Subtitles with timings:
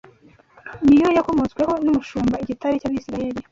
[0.85, 3.41] Ni yo yakomotsweho n’umushumba, Igitare cy’Abisirayeli